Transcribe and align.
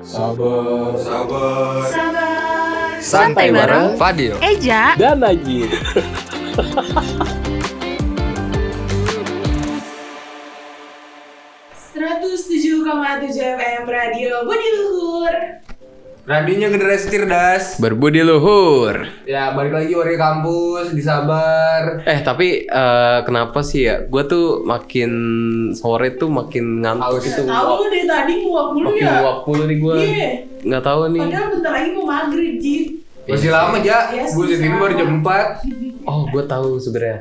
Sabar, 0.00 0.96
sabar. 0.96 1.84
Sabar. 1.92 2.96
Santai 3.04 3.52
bareng 3.52 4.00
Fadil 4.00 4.32
Eja. 4.40 4.96
Dan 4.96 5.20
Najib. 5.20 5.68
Seratus 11.76 12.48
tujuh 12.48 12.80
koma 12.80 13.20
tujuh 13.20 13.44
FM 13.44 13.84
Radio 13.84 14.40
Budi 14.48 14.68
Luhur. 14.72 15.36
Radionya 16.20 16.68
generasi 16.68 17.08
cerdas. 17.08 17.76
Berbudi 17.76 18.20
luhur 18.20 19.08
Ya, 19.24 19.50
balik 19.50 19.72
lagi 19.72 19.92
warga 19.92 20.16
kampus 20.20 20.92
di 20.92 21.00
Sabar. 21.00 22.04
Eh 22.04 22.20
tapi 22.20 22.64
eh, 22.64 23.18
kenapa 23.22 23.60
sih 23.60 23.84
ya? 23.84 24.04
Gue 24.04 24.22
tuh 24.24 24.60
makin 24.62 25.10
sore 25.72 26.14
tuh 26.14 26.28
makin 26.28 26.80
ngantuk 26.80 27.18
Haus. 27.18 27.24
itu. 27.24 27.42
Tahu 27.42 27.72
lu 27.74 27.86
dari 27.88 28.04
tadi 28.04 28.34
nguap 28.42 28.68
mulu 28.70 28.88
Makin 28.90 29.02
ya? 29.02 29.14
nguap 29.18 29.38
mulu 29.42 29.62
nih 29.64 29.76
gue. 29.76 29.94
Iya. 29.96 30.30
Nggak 30.62 30.82
tahu 30.82 31.00
nih. 31.08 31.22
Padahal 31.24 31.46
bentar 31.50 31.72
lagi 31.72 31.88
mau 31.90 32.04
maghrib, 32.04 32.54
Jin. 32.58 32.82
Masih 33.24 33.50
lama, 33.50 33.76
Ja. 33.78 33.98
Iya, 34.10 34.24
Gue 34.28 34.44
sih, 34.44 34.56
sini 34.56 34.68
sama. 34.68 34.80
baru 34.80 34.92
jam 34.96 35.10
4. 35.20 36.04
Oh 36.04 36.20
gue 36.26 36.42
tahu 36.44 36.68
sebenarnya. 36.76 37.18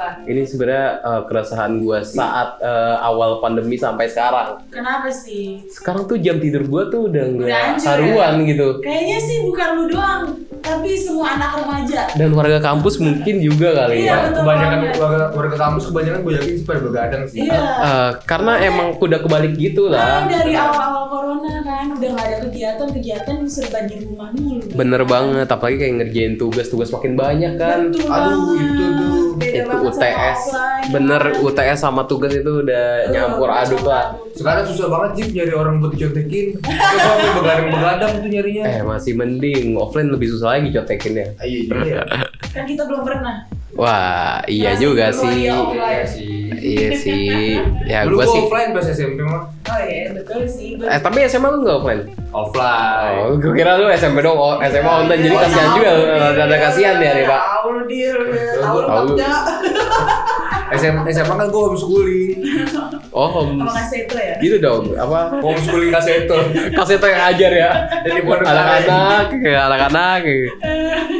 Apa? 0.00 0.24
Ini 0.24 0.42
sebenarnya 0.42 0.86
eh, 0.98 1.22
keresahan 1.24 1.72
gue 1.76 1.98
saat 2.02 2.56
eh, 2.58 2.96
awal 2.98 3.36
pandemi 3.38 3.76
sampai 3.76 4.08
sekarang. 4.08 4.64
Kenapa 4.68 5.12
sih? 5.12 5.60
Sekarang 5.68 6.08
tuh 6.08 6.16
jam 6.16 6.40
tidur 6.40 6.64
gue 6.64 6.82
tuh 6.88 7.00
udah 7.04 7.24
nggak 7.30 7.52
hancur 7.52 7.84
karuan 8.00 8.34
gitu. 8.42 8.68
Kayaknya 8.80 9.18
sih 9.20 9.36
bukan 9.44 9.68
lu 9.76 9.84
doang, 9.86 10.22
tapi 10.58 10.96
semua 10.96 11.36
anak 11.36 11.52
remaja. 11.54 12.00
Dan 12.14 12.32
warga 12.32 12.58
kampus 12.58 12.96
mungkin 12.96 13.34
juga 13.38 13.68
kali 13.76 14.00
Iya, 14.00 14.08
ya. 14.08 14.16
betul 14.24 14.40
Kebanyakan 14.40 14.78
banget. 14.80 14.96
warga, 14.96 15.24
warga 15.30 15.56
kampus 15.58 15.84
kebanyakan 15.86 16.18
gue 16.18 16.32
yakin 16.34 16.54
sih 16.54 16.64
pada 16.64 16.80
begadang 16.80 17.22
sih. 17.26 17.38
Iya. 17.44 17.60
Eh, 17.60 18.10
karena 18.24 18.52
emang 18.62 18.88
udah 18.96 19.18
kebalik 19.20 19.52
gitu 19.54 19.82
Nah, 19.86 20.24
lah. 20.24 20.24
dari 20.24 20.52
awal-awal 20.54 21.04
corona 21.06 21.52
kan 21.60 21.86
udah 21.92 22.08
gak 22.10 22.24
ada 22.24 22.36
kegiatan-kegiatan 22.42 23.36
serba 23.44 23.84
di 23.84 23.96
rumah 24.00 24.32
dulu. 24.32 24.64
Bener 24.72 25.02
banget, 25.04 25.44
apalagi 25.46 25.76
kayak 25.78 25.94
ngerjain 25.98 26.34
tugas-tugas 26.36 26.88
makin 26.88 27.12
banyak 27.14 27.52
kan. 27.54 27.78
Betul 27.90 28.08
Aduh, 28.08 28.40
banget. 28.48 28.64
itu 28.64 28.86
tuh. 28.96 29.09
Itu 29.62 29.76
UTS 29.86 30.40
bener? 30.88 31.22
UTS 31.38 31.78
sama 31.78 32.02
tugas 32.04 32.32
itu 32.32 32.60
udah 32.60 32.86
nyampur 33.08 33.48
aduk 33.48 33.82
lah. 33.82 34.16
Sekarang 34.32 34.64
susah 34.64 34.86
banget 34.86 35.10
sih 35.16 35.26
nyari 35.32 35.52
orang 35.52 35.78
buat 35.78 35.92
dicontekin. 35.92 36.56
Begadang-begadang 37.32 38.12
tuh 38.18 38.28
nyarinya. 38.28 38.64
eh 38.66 38.80
masih 38.82 39.12
mending 39.14 39.74
offline 39.74 40.08
lebih 40.08 40.28
susah 40.28 40.56
lagi 40.56 40.70
contekinnya 40.70 41.36
Ah, 41.36 41.44
Iya 41.44 41.76
ya. 41.82 42.02
Kan 42.50 42.64
kita 42.64 42.82
belum 42.84 43.02
pernah. 43.02 43.46
wah 43.70 44.42
iya 44.46 44.74
Masih 44.74 44.82
juga 44.82 45.04
sih 45.10 45.34
ya. 45.44 45.54
Iya 45.70 46.04
sih. 46.04 46.39
Iya 46.60 46.88
sih 47.02 47.56
ya 47.84 48.04
gue 48.04 48.24
sih 48.24 48.40
offline 48.42 48.70
pas 48.70 48.84
SMP 48.84 49.20
mah. 49.20 49.48
Oh 49.62 49.80
iya 49.80 50.12
betul 50.12 50.44
sih. 50.44 50.76
eh 50.76 50.98
tapi 50.98 51.24
SMA 51.24 51.48
lu 51.48 51.58
nggak 51.60 51.76
offline 51.76 52.02
Offline. 52.30 53.16
oh 53.22 53.34
gue 53.34 53.52
kira 53.52 53.76
lu 53.76 53.90
SMP 53.90 54.20
dong 54.20 54.34
oh, 54.34 54.56
SMA 54.60 54.86
online 54.86 55.20
jadi 55.20 55.36
kasihan 55.38 55.68
juga 55.72 55.90
Dir. 55.90 56.08
ada 56.30 56.42
ada 56.44 56.56
kasihan 56.60 56.94
ya 56.96 57.10
nih 57.12 57.24
pak 57.24 57.42
Tahu 57.42 57.68
lu 57.70 57.82
dir, 57.86 58.18
tahu 58.56 58.78
lu. 59.06 59.14
SMA, 60.70 61.02
SMA 61.10 61.34
kan 61.34 61.46
gue 61.48 61.60
homeschooling. 61.60 62.30
oh 63.10 63.26
home 63.28 63.58
Sama 63.58 63.72
kasih 63.74 64.06
itu 64.06 64.14
ya. 64.14 64.34
gitu 64.38 64.56
dong 64.58 64.82
apa 64.94 65.42
Homeschooling 65.42 65.90
kaseto. 65.90 66.38
kasih 66.72 66.94
yang 67.02 67.22
ajar 67.28 67.50
ya 67.52 67.70
Jadi 68.06 68.18
anak-anak 68.22 69.26
anak-anak 69.34 70.20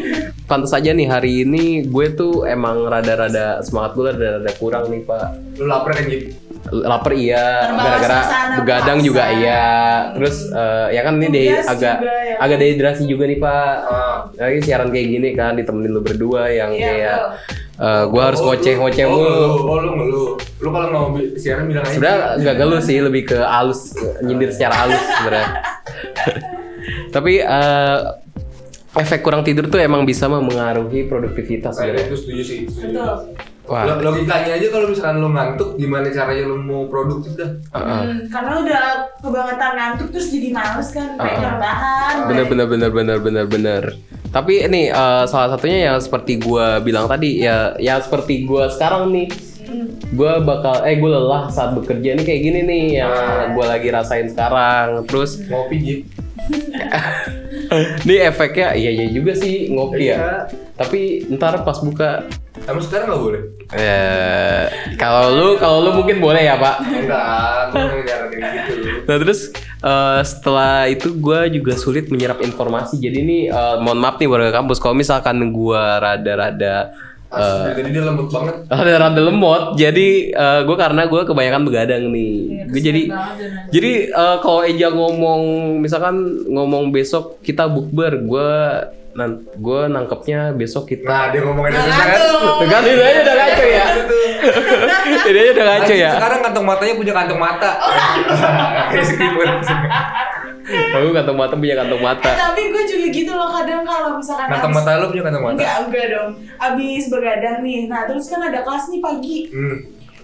Pantes 0.51 0.73
aja 0.73 0.91
nih 0.91 1.07
hari 1.07 1.45
ini 1.45 1.65
gue 1.85 2.07
tuh 2.11 2.43
emang 2.45 2.83
rada-rada 2.85 3.63
semangat 3.63 3.95
gue 3.95 4.05
rada-rada 4.05 4.51
kurang 4.53 4.91
nih 4.91 5.01
pak 5.01 5.31
Lu 5.55 5.65
lapar 5.65 5.95
kan 5.95 6.05
Jip? 6.05 6.35
lapar 6.73 7.13
iya 7.15 7.71
gara-gara 7.73 8.19
begadang 8.59 8.99
juga 9.01 9.31
iya 9.33 9.65
terus 10.13 10.45
eh, 10.47 10.87
ya 10.91 11.01
kan 11.01 11.17
ini 11.17 11.27
deh 11.29 11.47
agak 11.57 11.97
juga 11.97 12.13
ya. 12.21 12.35
agak 12.37 12.57
dehidrasi 12.59 13.03
juga 13.07 13.25
nih 13.25 13.39
pak 13.39 13.73
Ah. 13.81 14.17
lagi 14.37 14.59
siaran 14.61 14.89
kayak 14.89 15.07
gini 15.09 15.29
kan 15.33 15.55
ditemenin 15.55 15.89
lu 15.89 16.01
berdua 16.01 16.47
yang 16.49 16.71
Iya, 16.71 16.83
kayak 16.85 17.17
betul. 17.17 17.87
eh, 17.87 18.03
gue 18.05 18.23
harus 18.23 18.41
Oh, 18.41 18.47
ngoceh 18.47 18.73
lu- 18.73 18.81
ngoceh 18.81 19.05
oh, 19.05 19.11
mulu 19.11 19.25
lu- 19.25 19.39
Oh 19.63 19.79
lu 19.79 19.91
ngeluh. 19.95 20.29
Lu 20.59 20.69
kalau 20.69 20.89
mau 20.91 21.07
siaran 21.33 21.65
bilang 21.65 21.83
aja. 21.83 21.93
sebenarnya 21.93 22.19
nggak 22.37 22.57
geluh 22.57 22.81
sih 22.81 22.99
lebih 22.99 23.23
ke 23.25 23.39
halus 23.41 23.81
nyindir 24.21 24.51
secara 24.51 24.75
halus 24.77 25.01
sebenarnya 25.13 25.49
tapi 27.15 27.33
eh, 27.41 27.97
efek 28.93 29.21
kurang 29.21 29.41
tidur 29.41 29.67
tuh 29.67 29.79
emang 29.79 30.03
bisa 30.03 30.27
mempengaruhi 30.27 31.07
produktivitas 31.07 31.73
Saya 31.73 31.93
sebenarnya 31.93 32.05
itu 32.05 32.17
setuju 32.17 32.43
sih. 32.43 32.59
setuju. 32.65 32.91
Betul. 32.93 33.17
wah 33.63 33.87
Lo- 33.87 34.03
Logikanya 34.03 34.53
aja 34.53 34.67
kalau 34.69 34.87
misalkan 34.87 35.17
lu 35.17 35.31
ngantuk, 35.31 35.69
gimana 35.75 36.11
caranya 36.11 36.43
lu 36.45 36.59
mau 36.59 36.85
produktif 36.85 37.33
dah? 37.35 37.51
Hmm, 37.71 38.27
karena 38.27 38.53
udah 38.59 38.83
kebangetan 39.17 39.73
ngantuk 39.73 40.09
terus 40.11 40.27
jadi 40.29 40.49
males 40.51 40.89
kan 40.91 41.15
pengen 41.15 41.39
Ah. 41.39 41.51
rebahan. 41.55 42.15
bener 42.27 42.45
bener 42.45 42.67
bener 42.67 42.91
bener 42.91 43.19
bener 43.21 43.45
bener 43.47 43.83
tapi 44.29 44.63
ini 44.65 44.89
eh, 44.89 45.25
salah 45.25 45.51
satunya 45.51 45.87
yang 45.87 45.99
seperti 45.99 46.39
gua 46.39 46.79
bilang 46.79 47.07
tadi 47.07 47.41
ya 47.41 47.75
ya 47.77 47.99
seperti 47.99 48.43
gua 48.43 48.67
sekarang 48.69 49.07
nih 49.09 49.31
Hmm. 49.63 49.87
gua 50.11 50.39
bakal 50.41 50.83
eh 50.83 50.99
gue 50.99 51.07
lelah 51.09 51.47
saat 51.47 51.71
bekerja 51.73 52.13
nih 52.13 52.25
kayak 52.25 52.43
gini 52.43 52.61
nih 52.65 52.83
yang 52.99 53.15
gua 53.55 53.71
lagi 53.71 53.87
rasain 53.89 54.27
sekarang 54.27 55.07
terus 55.07 55.39
Ngopi 55.41 55.77
Jip. 55.79 56.01
ini 58.03 58.15
efeknya 58.21 58.75
iya 58.75 58.91
iya 58.91 59.07
juga 59.09 59.33
sih 59.33 59.69
ngopi 59.69 60.05
ya 60.05 60.11
Iya. 60.11 60.29
tapi 60.75 61.01
ntar 61.31 61.63
pas 61.63 61.79
buka 61.79 62.27
Emang 62.61 62.83
sekarang 62.83 63.09
nggak 63.09 63.23
boleh? 63.23 63.43
eh 63.73 64.65
kalau 64.95 65.33
lu 65.33 65.49
kalau 65.57 65.81
lu 65.81 65.91
mungkin 65.95 66.19
boleh 66.19 66.43
ya 66.43 66.55
pak 66.55 66.77
Enggak, 66.83 67.73
gitu. 67.73 68.73
Nah 69.07 69.17
terus 69.17 69.41
eh, 69.81 70.21
setelah 70.23 70.85
itu 70.85 71.15
gue 71.15 71.41
juga 71.53 71.73
sulit 71.75 72.11
menyerap 72.11 72.41
informasi. 72.41 72.99
Jadi 72.99 73.17
ini 73.19 73.39
eh, 73.47 73.77
mohon 73.79 73.97
maaf 73.97 74.19
nih 74.19 74.29
warga 74.29 74.53
kampus 74.53 74.77
kalau 74.77 74.93
misalkan 74.93 75.41
gue 75.49 75.83
rada-rada 75.97 76.93
eh, 77.31 77.73
jadi 77.75 77.89
dia 77.89 78.03
lembut 78.03 78.29
banget. 78.29 78.55
rada-rada 78.67 79.21
lemot. 79.21 79.63
Jadi 79.75 80.35
gue 80.35 80.77
karena 80.77 81.03
gue 81.07 81.21
kebanyakan 81.23 81.63
begadang 81.63 82.03
nih. 82.11 82.33
Iya, 82.33 82.65
gue 82.67 82.81
jadi 82.81 83.03
banget 83.07 83.37
dan- 83.39 83.71
jadi 83.71 83.93
eh, 84.11 84.37
kalau 84.41 84.61
Eja 84.63 84.89
ngomong 84.91 85.43
misalkan 85.79 86.17
ngomong 86.47 86.91
besok 86.91 87.39
kita 87.41 87.67
bukber, 87.67 88.19
gue 88.21 88.51
nan 89.11 89.43
gue 89.53 89.81
nangkepnya 89.91 90.55
besok 90.55 90.87
kita. 90.87 91.03
Nah, 91.03 91.25
dia 91.31 91.43
ngomongin 91.43 91.75
itu 91.75 91.91
kan. 91.91 92.19
Kan 92.63 92.83
ini 92.85 93.03
aja 93.03 93.21
udah 93.21 93.35
ngaco 93.37 93.65
ya. 93.67 93.85
Itu 95.27 95.37
aja 95.37 95.51
udah 95.51 95.67
ngaco 95.67 95.95
ya. 95.95 96.11
Sekarang 96.15 96.41
kantong 96.47 96.67
matanya 96.67 96.95
punya 96.95 97.13
kantong 97.13 97.41
mata. 97.43 97.71
Kayak 98.91 99.07
skripet. 100.73 100.95
Aku 100.95 101.09
kantong 101.13 101.35
mata 101.37 101.55
punya 101.55 101.75
kantong 101.75 101.99
mata. 102.01 102.29
Eh, 102.29 102.39
tapi 102.39 102.63
gue 102.69 102.83
juga 102.85 103.07
gitu 103.09 103.33
loh 103.33 103.51
kadang 103.51 103.83
kalau 103.83 104.11
misalkan 104.15 104.47
Kantong 104.49 104.71
abis- 104.71 104.79
mata 104.81 104.91
lu 104.97 105.07
punya 105.09 105.25
kantong 105.25 105.45
mata. 105.45 105.55
Enggak, 105.57 105.75
enggak 105.83 106.07
dong. 106.09 106.31
Abis 106.57 107.03
begadang 107.09 107.57
nih. 107.61 107.81
Nah, 107.87 108.01
terus 108.05 108.27
kan 108.27 108.41
ada 108.41 108.61
kelas 108.61 108.85
nih 108.89 109.01
pagi. 109.01 109.39
Hmm. 109.49 109.77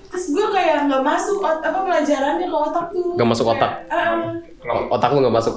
Terus 0.06 0.26
gue 0.30 0.46
kayak 0.48 0.86
nggak 0.86 1.02
masuk 1.02 1.38
ot- 1.38 1.60
apa 1.60 1.78
pelajarannya 1.82 2.46
ke 2.46 2.56
otak 2.56 2.86
tuh. 2.88 3.10
Nggak 3.14 3.28
masuk 3.28 3.46
otak? 3.48 3.70
Kayak, 3.84 4.06
ah. 4.06 4.14
Nggak- 4.62 4.86
Otak 4.88 5.10
lu 5.10 5.18
nggak 5.20 5.36
masuk. 5.36 5.54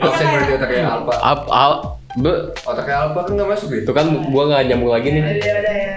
Absen 0.00 0.26
berarti 0.26 0.52
otaknya 0.52 0.82
alpha. 0.88 1.14
Ap, 1.16 1.40
al, 1.46 1.72
be, 2.18 2.50
Otaknya 2.66 2.96
alpha 3.06 3.20
kan 3.28 3.32
nggak 3.38 3.50
masuk 3.54 3.68
gitu. 3.70 3.82
itu 3.86 3.92
kan 3.94 4.06
gua 4.34 4.42
nggak 4.50 4.62
nyambung 4.66 4.90
lagi 4.90 5.08
nih. 5.14 5.22
Ya 5.22 5.30
udah, 5.30 5.54
udah 5.62 5.74
ya. 5.76 5.96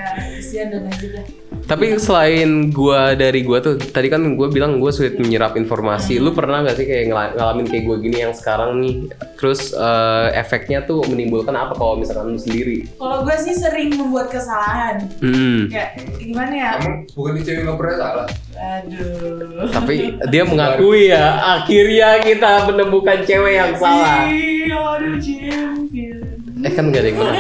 Aja. 0.54 1.22
Tapi 1.64 1.98
selain 1.98 2.70
gua 2.70 3.18
dari 3.18 3.42
gua 3.42 3.58
tuh, 3.64 3.80
tadi 3.80 4.12
kan 4.12 4.22
gua 4.38 4.52
bilang 4.54 4.78
gua 4.78 4.94
sulit 4.94 5.18
menyerap 5.18 5.58
informasi. 5.58 6.22
Lu 6.22 6.36
pernah 6.36 6.62
nggak 6.62 6.78
sih 6.78 6.86
kayak 6.86 7.34
ngalamin 7.40 7.66
kayak 7.66 7.84
gua 7.90 7.98
gini 7.98 8.18
yang 8.22 8.36
sekarang 8.36 8.78
nih? 8.84 9.10
Terus 9.40 9.74
eh, 9.74 10.28
efeknya 10.38 10.86
tuh 10.86 11.02
menimbulkan 11.10 11.56
apa 11.58 11.74
kalau 11.74 11.98
misalkan 11.98 12.36
lu 12.36 12.38
sendiri? 12.38 12.86
Kalau 13.00 13.26
gue 13.26 13.36
sih 13.42 13.56
sering 13.58 13.98
membuat 13.98 14.30
kesalahan. 14.30 15.08
Hmm. 15.24 15.72
Kayak 15.74 16.06
gimana 16.22 16.54
ya? 16.54 16.70
Kamu 16.78 16.92
bukan 17.18 17.32
di 17.40 17.42
cewek 17.42 17.62
nggak 17.66 17.78
pernah 17.80 17.96
salah. 17.98 18.28
Aduh. 18.54 19.70
Tapi 19.74 20.18
dia 20.30 20.44
mengakui 20.46 21.10
ya, 21.10 21.42
akhirnya 21.60 22.22
kita 22.22 22.70
menemukan 22.70 23.18
cewek 23.26 23.54
yang 23.58 23.74
salah. 23.78 24.30
Iya. 24.30 24.82
Eh 26.64 26.72
kan 26.72 26.96
gak 26.96 27.04
ada 27.04 27.10
yang 27.12 27.18
menang. 27.20 27.36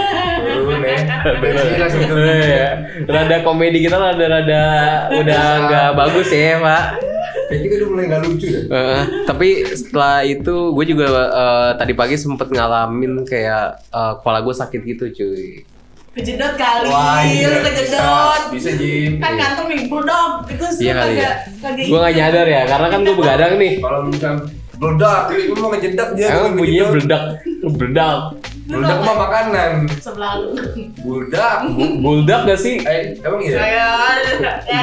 Bensin 1.39 1.79
langsung 1.79 2.01
itu. 2.03 2.15
Iya. 2.17 2.69
Rada 3.07 3.37
komedi 3.45 3.79
kita 3.87 3.95
rada-rada 3.95 4.63
udah 5.15 5.43
nggak 5.69 5.89
bagus 5.95 6.27
ya, 6.27 6.59
Pak. 6.59 6.83
Kayaknya 7.47 7.75
udah 7.79 7.87
mulai 7.87 8.05
nggak 8.11 8.21
lucu 8.27 8.47
ya. 8.51 8.61
Tapi 9.23 9.49
setelah 9.77 10.27
itu 10.27 10.55
gue 10.75 10.85
juga 10.89 11.05
eh, 11.31 11.69
tadi 11.79 11.93
pagi 11.95 12.15
sempet 12.19 12.51
ngalamin 12.51 13.23
kayak 13.23 13.79
eh, 13.93 14.13
kepala 14.19 14.43
gue 14.43 14.55
sakit 14.55 14.81
gitu 14.83 15.05
cuy. 15.13 15.63
Kejedot 16.13 16.53
kali, 16.61 16.93
Wah, 16.93 17.25
iya. 17.25 17.49
lu 17.49 17.59
kejedot. 17.65 18.53
Bisa, 18.53 18.69
bisa 18.69 18.71
Jim. 18.77 19.17
Kan 19.17 19.33
kantong 19.33 19.65
nih, 19.65 19.89
bulldog. 19.89 20.45
Itu 20.45 20.65
sih 20.69 20.85
Iya 20.85 20.93
ya. 20.93 21.01
kagak 21.01 21.33
kagak 21.57 21.85
Gue 21.89 21.97
gak 21.97 22.13
nyadar 22.13 22.45
ya, 22.45 22.61
karena 22.69 22.87
kan 22.93 22.99
gue 23.01 23.15
begadang 23.17 23.53
nih. 23.57 23.73
Kalau 23.81 23.99
misalnya 24.05 24.45
Meledak, 24.73 25.31
itu 25.31 25.53
mau 25.57 25.69
ngejedak 25.73 26.09
dia. 26.17 26.27
Emang 26.33 26.53
bunyinya 26.59 26.85
ngejedot. 26.91 26.93
beledak, 26.93 27.23
beledak. 27.77 28.17
Meledak 28.63 28.97
mah 29.05 29.15
makanan. 29.25 29.71
sebelah 30.01 30.33
lu. 30.37 30.49
Buldak. 31.01 31.57
Buldak 32.01 32.41
gak 32.45 32.59
sih? 32.61 32.75
Eh, 32.85 33.17
emang 33.25 33.41
iya? 33.41 33.57
Saya 33.57 33.87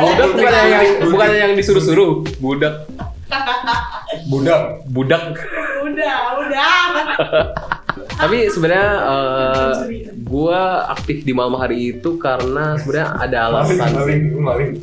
Buldak 0.03 0.29
bukan 0.35 0.53
yang 0.67 0.85
bukan 1.11 1.31
yang 1.31 1.53
disuruh-suruh. 1.55 2.27
Buldak. 2.43 2.91
Budak. 4.27 4.63
budak. 4.91 5.23
Udah, 5.87 6.19
udah. 6.43 6.75
Tapi 8.21 8.53
sebenarnya 8.53 8.89
eh, 9.01 9.73
gua 10.31 10.61
aktif 10.89 11.21
di 11.21 11.33
malam 11.33 11.59
hari 11.59 11.91
itu 11.93 12.15
karena 12.17 12.79
sebenarnya 12.79 13.09
ada 13.19 13.39
Maling, 13.43 13.59
alasan. 13.77 13.91
maling, 13.93 14.23
maling. 14.39 14.73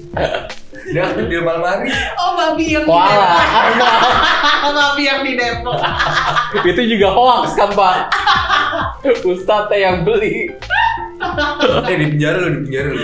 Dia 0.88 1.04
aktif 1.06 1.26
di 1.26 1.36
malam 1.38 1.64
hari. 1.64 1.88
Oh, 2.16 2.32
babi 2.34 2.66
yang 2.70 2.84
di 2.84 2.92
Depok. 2.92 4.72
babi 4.78 5.04
yang 5.04 5.20
di 5.22 5.34
Depok. 5.34 5.80
itu 6.70 6.82
juga 6.90 7.08
hoax 7.10 7.56
kan 7.56 7.72
pak? 7.72 7.96
Ustadz 9.26 9.74
yang 9.74 10.04
beli. 10.04 10.48
Eh 11.84 11.96
di 11.98 12.06
penjara 12.08 12.38
lu, 12.40 12.50
di 12.54 12.60
penjara 12.64 12.90
lu. 12.90 13.04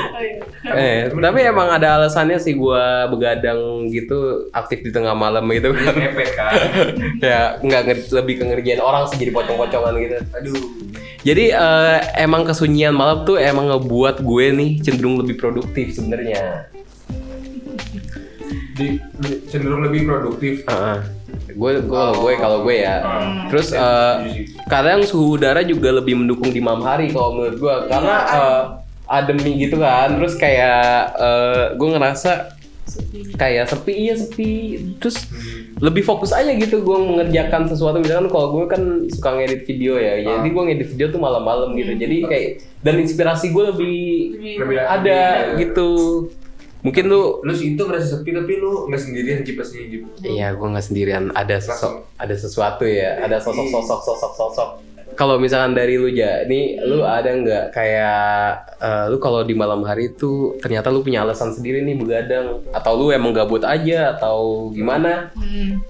Eh, 0.70 0.98
tapi 1.12 1.40
emang 1.42 1.68
ada 1.68 1.98
alasannya 1.98 2.38
sih 2.38 2.54
gua 2.54 3.10
begadang 3.10 3.60
gitu 3.90 4.48
aktif 4.52 4.80
di 4.80 4.92
tengah 4.92 5.12
malam 5.12 5.44
gitu 5.50 5.74
Dia 5.74 5.84
kan. 5.84 5.94
ngepet 5.98 6.30
kan. 6.32 6.52
ya 7.20 7.40
nggak 7.58 7.82
nge- 7.84 8.12
lebih 8.14 8.34
ke 8.38 8.44
ngerjain 8.46 8.80
orang 8.80 9.10
sih 9.10 9.18
jadi 9.18 9.34
pocong-pocongan 9.34 9.94
gitu. 9.98 10.18
Aduh. 10.34 10.62
Jadi 11.24 11.56
eh, 11.56 11.98
emang 12.20 12.44
kesunyian 12.44 12.92
malam 12.92 13.24
tuh 13.24 13.40
emang 13.40 13.72
ngebuat 13.72 14.20
gue 14.20 14.46
nih 14.52 14.72
cenderung 14.84 15.16
lebih 15.24 15.40
produktif 15.40 15.96
sebenarnya. 15.96 16.68
Cenderung 19.48 19.88
lebih 19.88 20.04
produktif. 20.04 20.68
Heeh. 20.68 21.00
Gue 21.56 21.80
gue 21.80 21.96
kalau 21.96 22.28
gue 22.28 22.34
kalau 22.36 22.58
gue 22.68 22.76
ya. 22.84 23.00
Hmm. 23.00 23.48
Terus 23.48 23.72
eh, 23.72 24.16
kadang 24.68 25.08
suhu 25.08 25.40
udara 25.40 25.64
juga 25.64 25.96
lebih 25.96 26.20
mendukung 26.20 26.52
di 26.52 26.60
malam 26.60 26.84
hari 26.84 27.16
kalau 27.16 27.40
menurut 27.40 27.56
gue 27.56 27.76
karena 27.88 28.16
eh, 28.28 28.64
ademi 29.08 29.64
gitu 29.64 29.80
kan. 29.80 30.20
Terus 30.20 30.36
kayak 30.36 31.16
eh, 31.16 31.64
gue 31.80 31.88
ngerasa 31.88 32.32
kayak 33.40 33.72
sepi 33.72 33.94
iya 33.96 34.14
sepi. 34.20 34.52
Terus 35.00 35.24
lebih 35.84 36.00
fokus 36.08 36.32
aja 36.32 36.48
gitu 36.56 36.80
gue 36.80 36.98
mengerjakan 37.04 37.68
sesuatu. 37.68 38.00
Misalkan 38.00 38.32
kalau 38.32 38.56
gue 38.56 38.66
kan 38.72 39.04
suka 39.12 39.36
ngedit 39.36 39.68
video 39.68 40.00
ya. 40.00 40.24
Jadi 40.24 40.48
gue 40.48 40.64
ngedit 40.64 40.88
video 40.96 41.12
tuh 41.12 41.20
malam-malam 41.20 41.76
gitu. 41.76 41.92
Jadi 42.00 42.16
kayak 42.24 42.48
dan 42.80 43.04
inspirasi 43.04 43.52
gue 43.52 43.64
lebih 43.76 44.00
Lebih 44.64 44.78
ada 44.80 45.52
gitu. 45.60 45.92
Mungkin 46.88 47.04
lu 47.12 47.44
Lu 47.44 47.52
sih 47.52 47.76
itu 47.76 47.84
ngerasa 47.84 48.20
sepi 48.20 48.32
tapi 48.32 48.64
lu 48.64 48.88
nggak 48.88 49.02
sendirian 49.04 49.40
kipasnya 49.44 49.84
gitu. 49.92 50.08
Iya, 50.24 50.56
gue 50.56 50.68
nggak 50.72 50.86
sendirian. 50.88 51.24
Ada 51.36 51.60
sosok, 51.60 52.08
ada 52.16 52.36
sesuatu 52.40 52.88
ya. 52.88 53.20
Ada 53.20 53.44
sosok, 53.44 53.68
sosok, 53.68 54.00
sosok, 54.08 54.32
sosok. 54.40 54.70
Kalau 55.14 55.38
misalkan 55.38 55.78
dari 55.78 55.96
lu 56.02 56.10
ja, 56.10 56.44
nih 56.46 56.82
lu 56.84 57.06
ada 57.06 57.30
nggak 57.30 57.66
kayak 57.74 58.54
eh, 58.82 59.06
lu 59.14 59.18
kalau 59.18 59.46
di 59.46 59.54
malam 59.54 59.86
hari 59.86 60.12
itu 60.12 60.58
ternyata 60.60 60.90
lu 60.90 61.06
punya 61.06 61.22
alasan 61.22 61.54
sendiri 61.54 61.86
nih 61.86 61.96
begadang 61.98 62.66
atau 62.74 62.92
lu 62.98 63.14
emang 63.14 63.32
gabut 63.32 63.62
aja 63.62 64.18
atau 64.18 64.70
gimana? 64.74 65.30
Hmm. 65.38 65.82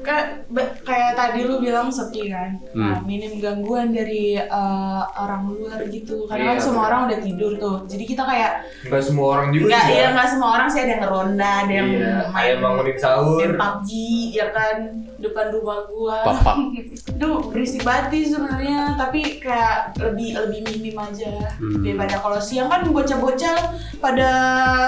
Kayak, 0.00 0.48
kayak 0.80 1.12
tadi 1.12 1.44
lu 1.44 1.58
bilang 1.58 1.86
sepi 1.86 2.28
kan, 2.28 2.56
nah, 2.72 2.98
minim 3.00 3.36
gangguan 3.36 3.90
dari 3.90 4.32
eh, 4.34 5.02
orang 5.14 5.50
luar 5.50 5.84
gitu. 5.86 6.24
Karena 6.24 6.50
kan 6.50 6.56
Iya. 6.56 6.64
semua 6.64 6.82
orang 6.86 7.00
udah 7.06 7.18
tidur 7.20 7.52
tuh, 7.54 7.76
jadi 7.84 8.04
kita 8.06 8.22
kayak 8.22 8.52
Nggak 8.82 9.02
semua 9.02 9.26
orang 9.30 9.48
juga. 9.50 9.66
nggak 9.68 9.84
sih, 9.84 9.94
ya 9.94 10.06
nggak 10.10 10.28
semua 10.28 10.48
orang 10.50 10.68
sih 10.68 10.78
ada 10.78 10.90
yang 10.90 11.02
ngeronda, 11.02 11.50
ada 11.60 11.72
yang 11.74 11.88
Iya, 11.90 12.00
ada 12.00 12.30
main 12.30 12.48
yang 12.48 12.60
bangunin 12.60 12.96
sahur. 12.96 13.36
main 13.38 13.52
PUBG 13.54 13.90
ya 14.32 14.46
kan 14.50 14.76
depan 15.16 15.46
rumah 15.50 15.78
gua. 15.86 16.16
Papak. 16.24 16.56
Duh 17.20 17.38
berisik 17.46 17.82
banget 17.82 18.04
sih 18.10 18.32
sebenarnya, 18.32 18.96
tapi 18.96 19.20
kayak 19.36 19.78
lebih 19.98 20.32
lebih 20.38 20.60
minim 20.64 20.96
aja 20.96 21.28
Hmm. 21.54 21.84
daripada 21.84 22.16
kalau 22.16 22.40
siang 22.40 22.66
kan 22.66 22.80
bocah-bocah 22.82 23.56
pada 24.00 24.30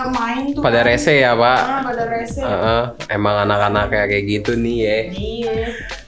main 0.08 0.50
tuh. 0.50 0.62
Pada 0.62 0.80
kan. 0.80 0.88
rese 0.88 1.20
ya 1.20 1.32
pak? 1.34 1.58
Ah, 1.60 1.80
pada 1.84 2.04
rese. 2.08 2.40
Heeh, 2.40 2.82
emang 3.10 3.44
anak-anak 3.44 3.84
kayak 3.88 4.08
kayak 4.08 4.24
gitu 4.26 4.52
nih 4.54 4.71
ya. 4.74 4.96
Iya. 5.12 5.56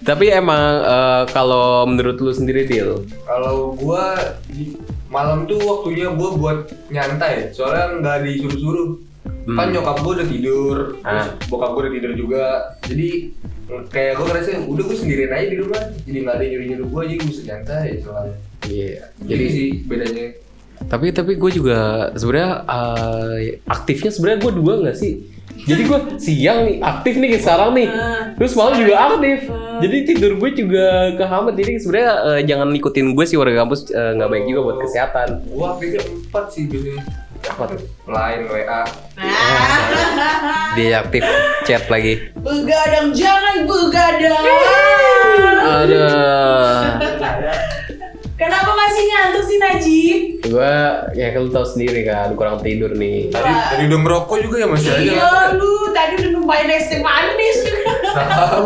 Tapi 0.01 0.29
emang 0.29 0.65
eh, 0.81 1.23
kalau 1.33 1.85
menurut 1.85 2.17
lu 2.17 2.31
sendiri 2.31 2.65
Dil, 2.65 3.05
Kalau 3.25 3.77
gua 3.77 4.17
di 4.49 4.77
malam 5.09 5.45
tuh 5.45 5.61
waktunya 5.61 6.13
gua 6.13 6.37
buat 6.37 6.59
nyantai, 6.89 7.53
soalnya 7.53 8.01
nggak 8.01 8.19
disuruh-suruh. 8.25 8.91
Hmm. 9.45 9.57
Kan 9.57 9.73
nyokap 9.73 10.01
gua 10.01 10.13
udah 10.21 10.29
tidur, 10.29 10.77
terus 10.97 11.27
Ah. 11.29 11.37
bokap 11.49 11.71
gua 11.73 11.83
udah 11.89 11.95
tidur 11.95 12.13
juga. 12.13 12.45
Jadi 12.85 13.33
kayak 13.89 14.13
gua 14.17 14.27
ngerasa 14.29 14.49
udah 14.65 14.85
gua 14.85 14.97
sendirian 14.97 15.33
aja 15.33 15.47
di 15.49 15.59
rumah, 15.61 15.83
jadi 16.05 16.19
nggak 16.21 16.35
ada 16.37 16.43
yang 16.45 16.53
nyuruh-nyuruh 16.53 16.89
gua, 16.89 17.03
jadi 17.05 17.17
gua 17.21 17.29
bisa 17.29 17.43
nyantai 17.45 17.89
soalnya. 18.01 18.37
Iya. 18.65 19.03
Jadi 19.21 19.45
sih 19.49 19.69
bedanya. 19.85 20.27
tapi 20.85 21.15
tapi 21.17 21.39
gue 21.41 21.51
juga 21.55 22.13
sebenarnya 22.13 22.67
eh, 22.67 23.57
aktifnya 23.65 24.11
sebenarnya 24.13 24.43
gue 24.43 24.53
dua 24.53 24.73
nggak 24.85 24.99
sih 24.99 25.17
jadi 25.63 25.83
gue 25.87 25.99
siang 26.19 26.59
nih 26.67 26.77
aktif 26.83 27.15
nih 27.15 27.39
sekarang 27.39 27.71
nih. 27.73 27.89
Terus 28.35 28.53
malam 28.59 28.75
juga 28.75 28.95
aktif. 29.15 29.39
jadi 29.75 29.97
tidur 30.07 30.33
gue 30.39 30.51
juga 30.55 30.87
kehambat 31.19 31.55
jadi 31.59 31.83
sebenarnya 31.83 32.13
eh, 32.31 32.41
jangan 32.47 32.71
ikutin 32.71 33.11
gue 33.15 33.25
sih 33.27 33.35
warga 33.35 33.63
kampus 33.63 33.91
eh, 33.91 34.11
nggak 34.15 34.29
baik 34.31 34.45
juga 34.47 34.61
buat 34.67 34.77
kesehatan. 34.83 35.29
Gua 35.51 35.67
aktifnya 35.75 36.03
empat 36.03 36.45
sih 36.51 36.65
biasanya. 36.67 37.03
apa 37.45 37.77
tuh 37.77 37.81
Lain 38.09 38.49
WA. 38.49 38.83
dia 40.81 41.05
aktif 41.05 41.21
chat 41.69 41.85
lagi. 41.93 42.33
Begadang 42.41 43.13
jangan 43.13 43.69
begadang. 43.69 44.45
ada 45.65 46.05
Kenapa 48.35 48.75
masih 48.75 49.03
ngantuk 49.07 49.45
sih 49.47 49.59
Najib? 49.63 50.19
gue 50.45 50.75
ya 51.15 51.33
kalau 51.33 51.49
tahu 51.49 51.67
sendiri 51.67 52.05
kan 52.05 52.35
kurang 52.35 52.61
tidur 52.61 52.93
nih 52.93 53.31
Tadi 53.31 53.49
tadi 53.49 53.83
udah 53.89 53.99
ngerokok 54.03 54.39
juga 54.43 54.57
ya 54.61 54.67
masih 54.69 54.91
aja. 54.91 55.01
Iya 55.01 55.33
lu 55.57 55.71
tadi 55.95 56.13
udah 56.21 56.31
numpain 56.35 56.69
es 56.69 56.91
teh 56.91 57.01
manis 57.01 57.57
juga. 57.63 57.93
Tahu. 58.13 58.65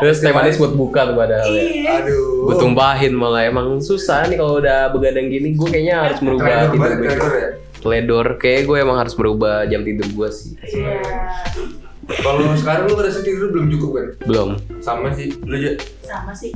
terus 0.00 0.18
teh 0.18 0.32
manis 0.32 0.56
buat 0.56 0.72
buka 0.74 1.12
tuh 1.12 1.16
padahal 1.16 1.50
ya. 1.52 1.62
Iya. 1.62 1.90
Aduh. 2.02 2.48
gue 2.50 2.56
tumpahin 2.58 3.12
malah 3.14 3.46
emang 3.46 3.78
susah 3.78 4.26
nih 4.26 4.34
kalau 4.34 4.58
udah 4.58 4.90
begadang 4.90 5.30
gini 5.30 5.54
gue 5.54 5.68
kayaknya 5.70 5.96
harus 6.10 6.18
merubah 6.18 6.72
tidur 6.72 6.74
gue 6.74 6.88
teledor 6.98 7.32
ya. 7.36 7.48
teledor 7.78 8.26
kayak 8.40 8.62
gue 8.66 8.76
emang 8.80 8.98
harus 8.98 9.14
merubah 9.14 9.62
jam 9.68 9.86
tidur 9.86 10.08
gue 10.08 10.28
sih 10.32 10.52
Iya. 10.58 10.98
Kalau 12.02 12.50
sekarang 12.58 12.90
lu 12.90 12.98
ngerasa 12.98 13.20
tidur 13.22 13.54
belum 13.54 13.66
cukup 13.78 13.90
kan? 13.94 14.06
belum 14.26 14.48
Sama 14.82 15.14
sih, 15.14 15.30
lu 15.46 15.54
aja. 15.54 15.78
Sama 16.02 16.34
sih. 16.34 16.50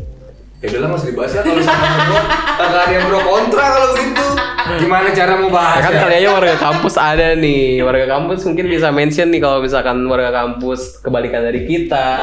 Ya 0.67 0.75
udahlah 0.75 0.91
masih 0.93 1.07
dibahas 1.09 1.31
ya 1.31 1.41
kalau 1.41 1.63
sama 1.63 1.87
semua 1.89 2.23
kagak 2.57 2.83
ada 2.83 2.93
yang 2.93 3.05
pro 3.07 3.21
kontra 3.23 3.65
kalau 3.71 3.89
begitu. 3.95 4.27
Gimana 4.67 5.09
cara 5.11 5.33
mau 5.37 5.47
bahas? 5.49 5.79
Ya 5.79 5.81
kan 5.81 5.93
ya? 5.93 6.01
kali 6.03 6.15
aja 6.17 6.29
warga 6.33 6.55
kampus 6.59 6.95
ada 6.99 7.27
nih 7.35 7.63
warga 7.81 8.07
kampus 8.09 8.39
mungkin 8.45 8.67
bisa 8.67 8.91
mention 8.91 9.31
nih 9.31 9.39
kalau 9.39 9.63
misalkan 9.63 10.03
warga 10.05 10.35
kampus 10.35 10.99
kebalikan 10.99 11.39
dari 11.41 11.63
kita 11.63 12.19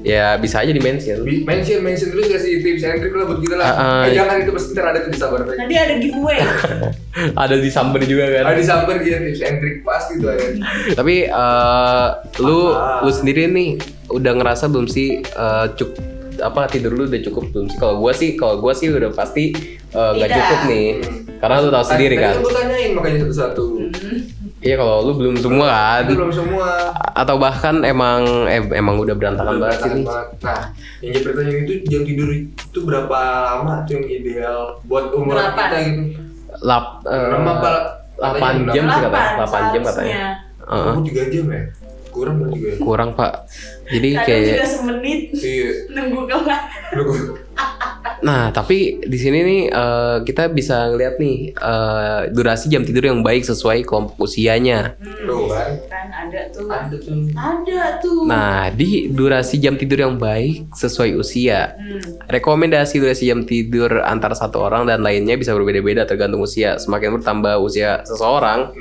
ya 0.00 0.40
bisa 0.40 0.64
aja 0.64 0.72
di 0.72 0.80
mention 0.80 1.20
Bi- 1.20 1.44
mention 1.44 1.84
mention 1.84 2.08
terus 2.10 2.26
kasih 2.26 2.64
tips 2.64 2.80
and 2.82 2.96
trick 2.98 3.12
lah 3.12 3.28
buat 3.28 3.38
kita 3.38 3.54
lah. 3.54 3.66
Ah, 3.66 3.76
ah, 3.76 3.84
eh, 4.00 4.08
iya. 4.08 4.16
jangan 4.16 4.36
itu 4.40 4.50
pasti 4.50 4.68
ntar 4.72 4.86
ada 4.86 4.98
tuh 4.98 5.12
di 5.12 5.18
sabar. 5.18 5.38
Nanti 5.44 5.74
ada 5.76 5.94
giveaway. 6.00 6.38
ada 7.44 7.56
di 7.56 7.68
sumber 7.68 8.00
juga 8.02 8.24
kan 8.30 8.44
Ada 8.46 8.56
di 8.56 8.66
sabar 8.66 8.96
dia 8.98 9.16
tips 9.18 9.40
and 9.42 9.56
trick 9.58 9.76
pasti 9.82 10.12
tuh 10.16 10.28
ada. 10.30 10.44
tapi 10.94 11.24
eh, 11.24 12.06
lu 12.40 12.72
Apa? 12.72 13.04
lu 13.04 13.10
sendiri 13.10 13.48
nih 13.48 13.76
udah 14.08 14.32
ngerasa 14.34 14.64
belum 14.66 14.84
sih 14.86 15.20
eh, 15.20 15.66
cuk 15.74 16.15
apa 16.38 16.66
tidur 16.66 16.92
lu 16.92 17.04
udah 17.04 17.20
cukup 17.22 17.44
belum 17.50 17.66
sih 17.66 17.78
kalau 17.78 17.94
gua 17.98 18.12
sih 18.12 18.30
kalau 18.32 18.54
gua 18.58 18.72
sih 18.72 18.88
udah 18.88 19.10
pasti 19.10 19.52
eh, 19.86 20.10
nggak 20.12 20.26
Tidak. 20.26 20.38
cukup 20.40 20.60
nih 20.66 20.86
karena 21.36 21.56
lu 21.58 21.68
tahu 21.68 21.84
sendiri 21.86 22.16
kan 22.16 22.34
Gue 22.34 22.48
tanyain 22.50 22.90
makanya 22.92 23.18
satu-satu. 23.22 23.64
iya 24.58 24.74
kalau 24.74 25.04
lu 25.04 25.12
belum 25.14 25.36
semua 25.36 25.68
kan 25.68 26.02
Itu 26.02 26.16
belum 26.16 26.32
semua. 26.32 26.68
atau 27.12 27.36
bahkan 27.36 27.76
emang 27.82 28.20
eh, 28.46 28.64
emang 28.72 28.96
udah 28.96 29.12
berantakan 29.12 29.54
banget 29.58 29.78
sih. 29.78 29.90
Nah, 30.02 30.72
yang 30.98 31.12
jadi 31.12 31.18
pertanyaan 31.22 31.60
itu 31.62 31.74
jam 31.86 32.02
tidur 32.02 32.28
itu 32.32 32.78
berapa 32.80 33.18
lama 33.46 33.84
tuh 33.84 33.92
yang 33.94 34.06
ideal 34.06 34.58
buat 34.82 35.12
umur 35.12 35.36
kita 35.36 35.76
gitu? 35.82 36.02
lap 36.58 37.04
Enam 37.04 37.44
apa? 37.46 37.70
8 38.16 38.72
jam 38.72 38.84
sih 38.88 39.00
katanya 39.02 39.44
8 39.44 39.72
jam 39.72 39.82
katanya. 39.84 40.20
Heeh. 40.58 40.88
Aku 40.88 41.00
tiga 41.04 41.22
jam 41.28 41.46
ya? 41.46 41.62
Kurang 42.08 42.36
gue. 42.42 42.80
kurang 42.80 43.08
pak 43.12 43.44
jadi 43.88 44.08
Kadang 44.12 44.26
kayak 44.26 44.46
juga 44.52 44.66
semenit 44.66 45.20
Iya. 45.32 45.68
nunggu 45.92 46.20
kelar. 46.26 46.60
Nah 48.18 48.48
tapi 48.48 48.96
di 48.98 49.14
sini 49.14 49.38
nih 49.40 49.60
eh, 49.68 50.16
kita 50.24 50.48
bisa 50.48 50.88
ngeliat 50.88 51.14
nih 51.16 51.36
eh, 51.52 52.20
durasi 52.30 52.66
jam 52.66 52.80
tidur 52.80 53.04
yang 53.04 53.20
baik 53.20 53.44
sesuai 53.44 53.84
kelompok 53.84 54.16
usianya 54.18 54.96
Tuh 55.22 55.46
kan. 55.46 55.70
Kan 55.86 56.06
ada 56.08 56.40
tuh. 56.48 56.66
Ada 56.66 56.96
tuh. 56.96 57.16
Ada 57.30 57.80
tuh. 58.00 58.24
nah 58.24 58.66
di 58.68 59.06
durasi 59.06 59.56
jam 59.56 59.76
tidur 59.76 60.00
yang 60.00 60.16
baik 60.16 60.72
sesuai 60.72 61.12
usia 61.14 61.76
Hmm. 61.76 62.00
rekomendasi 62.26 62.98
durasi 62.98 63.28
jam 63.28 63.44
tidur 63.44 64.00
antara 64.00 64.32
satu 64.32 64.58
orang 64.60 64.84
dan 64.84 65.00
lainnya 65.00 65.36
bisa 65.36 65.52
berbeda-beda 65.52 66.02
tergantung 66.02 66.40
usia 66.40 66.76
semakin 66.76 67.20
bertambah 67.20 67.60
usia 67.60 68.00
seseorang 68.02 68.72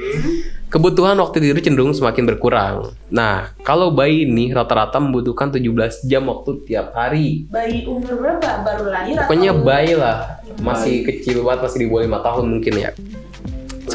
kebutuhan 0.69 1.17
waktu 1.21 1.41
tidur 1.41 1.59
cenderung 1.61 1.93
semakin 1.93 2.23
berkurang 2.25 2.91
nah 3.09 3.53
kalau 3.61 3.93
bayi 3.93 4.25
nih 4.27 4.53
rata-rata 4.53 4.97
membutuhkan 4.99 5.53
17 5.53 6.09
jam 6.09 6.25
waktu 6.27 6.51
tiap 6.65 6.91
hari 6.97 7.45
Bayi 7.49 7.85
umur 7.87 8.19
berapa? 8.19 8.65
Baru 8.65 8.89
lahir 8.89 9.15
Pokoknya 9.25 9.51
bayi 9.55 9.93
lah, 9.95 10.43
masih 10.61 11.07
kecil 11.07 11.41
banget, 11.41 11.65
masih 11.65 11.79
di 11.81 11.87
bawah 11.87 12.03
lima 12.03 12.19
tahun 12.21 12.45
mungkin 12.51 12.73
ya. 12.77 12.91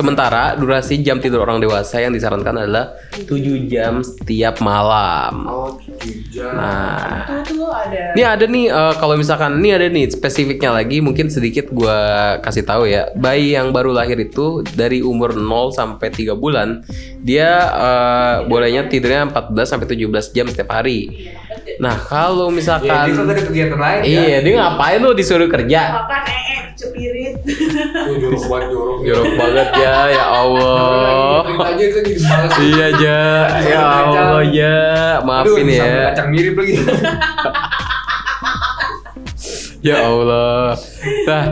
Sementara 0.00 0.56
durasi 0.56 1.04
jam 1.04 1.20
tidur 1.20 1.44
orang 1.44 1.60
dewasa 1.60 2.00
yang 2.00 2.16
disarankan 2.16 2.56
adalah 2.56 2.96
7 3.12 3.68
jam 3.68 4.00
setiap 4.00 4.56
malam. 4.64 5.44
Oh, 5.44 5.76
jam. 6.32 6.56
Nah, 6.56 7.44
ada. 7.44 8.16
ini 8.16 8.24
ada 8.24 8.44
nih 8.48 8.72
eh, 8.72 8.94
kalau 8.96 9.20
misalkan 9.20 9.60
ini 9.60 9.76
ada 9.76 9.92
nih 9.92 10.08
spesifiknya 10.08 10.72
lagi 10.72 11.04
mungkin 11.04 11.28
sedikit 11.28 11.68
gua 11.68 12.40
kasih 12.40 12.64
tahu 12.64 12.88
ya. 12.88 13.12
Bayi 13.12 13.52
yang 13.52 13.76
baru 13.76 13.92
lahir 13.92 14.16
itu 14.16 14.64
dari 14.72 15.04
umur 15.04 15.36
0 15.36 15.68
sampai 15.68 16.08
3 16.08 16.32
bulan 16.32 16.80
dia 17.20 17.68
eh, 17.68 18.36
bolehnya 18.48 18.88
tidurnya 18.88 19.28
14 19.28 19.52
sampai 19.68 19.84
17 19.84 20.32
jam 20.32 20.48
setiap 20.48 20.80
hari. 20.80 21.28
Nah, 21.80 21.96
kalau 21.96 22.52
Ya, 22.52 22.56
misalkan 22.60 22.92
dia 23.08 23.16
kan 23.16 23.24
ada 23.24 23.34
kegiatan 23.40 23.78
lain 23.80 24.00
ya. 24.04 24.20
Iya, 24.20 24.36
dia 24.44 24.52
ngapain 24.60 25.00
lu 25.00 25.16
disuruh 25.16 25.48
kerja? 25.48 25.80
Makan 26.04 26.22
ee 26.28 26.50
cepirit. 26.76 27.34
Jorok 28.20 28.44
banget 28.48 28.68
jorok. 28.68 28.98
Jorok 29.00 29.32
banget 29.36 29.68
ya, 29.80 29.96
ya 30.12 30.24
Allah. 30.28 31.40
Aja. 31.56 31.86
Iya, 32.60 32.86
Ja. 33.00 33.22
Ya 33.64 33.80
Allah, 33.80 34.42
ya. 34.44 34.80
Maafin 35.24 35.64
Aduh, 35.64 35.72
ya. 35.72 36.12
kacang 36.12 36.28
mirip 36.28 36.54
lagi. 36.60 36.72
Ya 39.80 40.04
Allah. 40.04 40.76
Nah, 41.24 41.44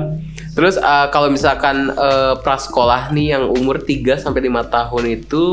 terus 0.53 0.77
eh, 0.77 1.07
kalau 1.09 1.33
misalkan 1.33 1.89
eh, 1.89 2.35
prasekolah 2.45 3.09
nih 3.17 3.37
yang 3.37 3.49
umur 3.49 3.81
3 3.81 4.21
sampai 4.21 4.45
5 4.45 4.69
tahun 4.69 5.05
itu 5.09 5.45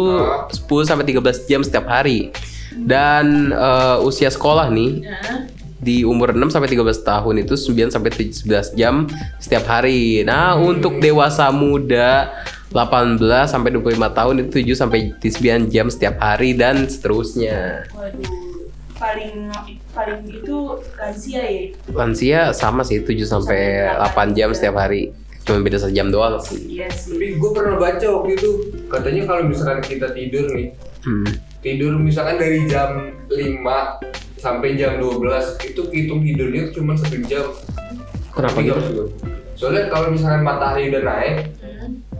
10 0.51 0.67
sampai 0.83 1.07
13 1.07 1.47
jam 1.47 1.63
setiap 1.63 1.87
hari. 1.87 2.35
Dan 2.77 3.49
eh, 3.49 3.97
usia 4.01 4.27
sekolah 4.27 4.67
nih 4.67 4.91
Nah, 5.01 5.47
di 5.75 6.01
umur 6.01 6.33
6 6.33 6.49
sampai 6.49 6.71
13 6.71 7.05
tahun 7.05 7.35
itu 7.45 7.53
9 7.53 7.93
sampai 7.93 8.09
11 8.09 8.73
jam 8.73 9.05
setiap 9.37 9.69
hari. 9.69 10.25
Nah, 10.25 10.57
untuk 10.57 10.97
dewasa 10.97 11.53
muda 11.53 12.33
18 12.73 13.21
sampai 13.45 13.69
25 13.71 13.93
tahun 14.09 14.35
itu 14.41 14.65
7 14.65 14.73
sampai 14.75 15.13
9 15.15 15.69
jam 15.69 15.85
setiap 15.87 16.17
hari 16.17 16.57
dan 16.57 16.89
seterusnya. 16.89 17.85
waduh. 17.93 18.43
Paling 18.95 19.51
paling 19.91 20.23
itu 20.25 20.57
lansia 20.95 21.43
ya. 21.43 21.61
Lansia 21.91 22.39
sama 22.55 22.81
sih 22.81 23.03
7 23.03 23.27
sampai 23.27 23.85
8 23.91 24.33
jam 24.33 24.55
setiap 24.55 24.79
hari. 24.79 25.11
Cuma 25.45 25.61
beda 25.61 25.77
sejam 25.77 26.09
doang 26.09 26.41
sih. 26.41 26.81
Iya 26.81 26.89
sih. 26.89 27.13
Tapi 27.13 27.37
gue 27.37 27.51
pernah 27.53 27.77
baca 27.77 28.01
waktu 28.01 28.33
itu 28.33 28.49
katanya 28.89 29.21
kalau 29.29 29.43
misalkan 29.45 29.83
kita 29.85 30.09
tidur 30.09 30.49
nih, 30.49 30.73
Hmm. 31.05 31.29
Tidur 31.65 31.97
misalkan 31.97 32.37
dari 32.37 32.69
jam 32.69 33.09
5 33.25 33.33
sampai 34.37 34.77
jam 34.77 35.01
12 35.01 35.57
itu 35.65 35.81
hitung 35.89 36.21
tidurnya 36.21 36.69
cuma 36.69 36.93
satu 36.93 37.17
jam. 37.25 37.49
Kenapa 38.29 38.61
gitu? 38.61 39.09
Soalnya 39.57 39.89
kalau 39.89 40.13
misalkan 40.13 40.45
matahari 40.45 40.93
udah 40.93 41.01
naik, 41.01 41.35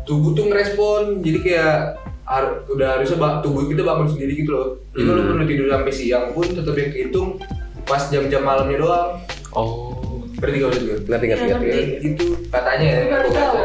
tubuh 0.04 0.34
tuh 0.34 0.50
ngerespon. 0.50 1.22
Jadi 1.22 1.40
kayak 1.44 2.02
har- 2.26 2.66
udah 2.66 2.98
harusnya 2.98 3.22
tubuh 3.46 3.70
kita 3.70 3.86
bangun 3.86 4.10
sendiri 4.10 4.42
gitu 4.42 4.50
loh. 4.50 4.68
Jadi 4.90 5.04
kalau 5.06 5.22
Hmm. 5.22 5.30
perlu 5.30 5.46
tidur 5.46 5.68
sampai 5.70 5.94
siang 5.94 6.26
pun 6.34 6.46
tetap 6.50 6.74
yang 6.74 6.90
kehitung 6.90 7.30
pas 7.86 8.02
jam-jam 8.10 8.42
malamnya 8.42 8.82
doang. 8.82 9.10
Oh. 9.54 9.94
Berarti 10.36 10.56
gak 10.58 10.68
maksud 10.68 10.84
gue? 10.84 10.98
Ngerti 11.06 11.26
ngerti 11.30 11.46
Ya, 11.46 11.56
ngerti. 11.56 11.82
Gitu 12.02 12.26
katanya 12.50 12.88
ya. 12.88 13.00
Baru 13.08 13.30
tahu. 13.30 13.56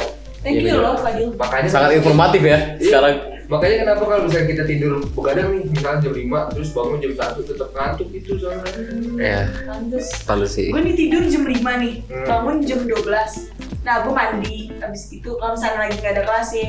Thank 0.40 0.54
Iya, 0.56 0.60
you 0.60 0.68
bener. 0.72 0.84
loh 0.84 0.94
Fadil. 0.96 1.28
Makanya 1.36 1.68
Sangat 1.68 1.90
informatif 1.96 2.42
ya 2.42 2.58
sekarang. 2.76 3.14
Makanya 3.50 3.76
kenapa 3.82 4.02
kalau 4.06 4.22
misalnya 4.24 4.48
kita 4.48 4.62
tidur 4.62 4.92
begadang 5.10 5.48
nih, 5.50 5.62
misalnya 5.66 5.98
jam 6.00 6.14
5 6.14 6.54
terus 6.54 6.68
bangun 6.70 6.98
jam 7.02 7.12
1 7.12 7.42
tetap 7.42 7.68
ngantuk 7.74 8.08
itu 8.14 8.30
soalnya. 8.38 8.70
Ya, 9.18 9.40
Pantes. 9.66 10.06
tahu 10.22 10.46
sih. 10.46 10.70
Gue 10.70 10.80
nih 10.80 10.94
tidur 10.94 11.22
jam 11.26 11.42
5 11.42 11.72
nih, 11.76 11.94
Hmm. 12.06 12.26
bangun 12.26 12.56
jam 12.62 12.80
12 12.86 13.50
Nah 13.80 14.04
gue 14.04 14.12
mandi, 14.12 14.68
abis 14.76 15.08
itu 15.08 15.30
kalau 15.40 15.56
misalnya 15.56 15.88
lagi 15.88 15.96
gak 15.98 16.12
ada 16.12 16.22
kelas 16.22 16.48
ya 16.52 16.68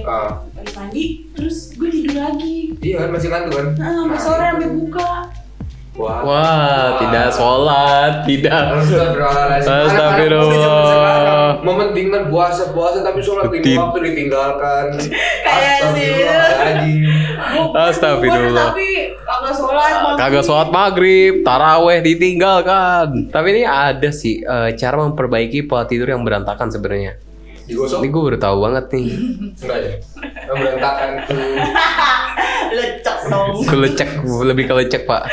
Habis 0.56 0.74
mandi, 0.74 1.04
terus 1.36 1.76
gue 1.76 1.90
tidur 1.92 2.16
lagi 2.18 2.72
iya 2.80 3.04
kan 3.04 3.10
masih 3.12 3.28
ngantuk 3.28 3.52
kan? 3.52 3.68
Nah, 3.76 3.92
sampai 3.92 4.16
sore 4.18 4.46
sampai 4.48 4.70
buka 4.72 5.10
Wah. 5.92 6.24
Wah, 6.24 7.04
tidak 7.04 7.36
sholat, 7.36 8.24
tidak. 8.24 8.80
Astagfirullah. 9.68 11.60
Mementingkan 11.68 12.32
puasa 12.32 12.72
puasa 12.72 13.04
tapi 13.04 13.20
sholat 13.20 13.52
lima 13.52 13.92
waktu 13.92 14.00
ditinggalkan. 14.08 14.96
Kayak 15.46 15.92
sih. 15.92 16.16
Astagfirullah. 17.76 18.72
Tapi 18.72 19.20
kagak 19.20 19.52
sholat 19.60 19.76
maghrib. 20.00 20.16
Kagak 20.16 20.44
sholat 20.48 20.70
maghrib, 20.72 21.34
taraweh 21.44 22.00
ditinggalkan. 22.00 23.28
Tapi 23.28 23.48
ini 23.52 23.68
ada 23.68 24.10
sih 24.16 24.40
eh, 24.48 24.72
cara 24.80 24.96
memperbaiki 24.96 25.68
pola 25.68 25.84
tidur 25.84 26.08
yang 26.08 26.24
berantakan 26.24 26.72
sebenarnya. 26.72 27.20
Digosok? 27.68 28.00
Ini 28.00 28.08
gue 28.08 28.22
baru 28.32 28.40
tahu 28.40 28.58
banget 28.64 28.86
nih. 28.96 29.08
Enggak 29.60 29.80
ya. 29.80 29.92
Yang 30.48 30.56
berantakan 30.56 31.10
tuh. 31.28 31.36
Kelecek, 33.68 34.10
lebih 34.26 34.66
kelecek 34.68 35.04
pak. 35.08 35.28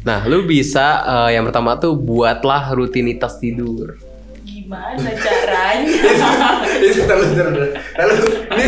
Nah, 0.00 0.24
lu 0.24 0.48
bisa 0.48 1.04
eh, 1.04 1.36
yang 1.36 1.44
pertama 1.48 1.76
tuh 1.76 1.96
buatlah 1.98 2.72
rutinitas 2.72 3.36
tidur. 3.36 3.98
Gimana 4.46 5.10
caranya? 5.18 5.90
Itu 6.86 7.02
terlalu 7.04 7.26
terlalu. 7.34 7.66
Lalu 7.74 8.14
ini 8.54 8.66